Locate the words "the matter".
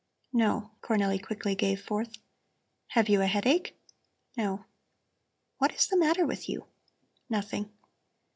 5.89-6.25